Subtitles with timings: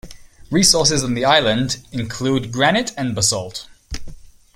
[0.49, 3.67] Resources on the island include granite and basalt.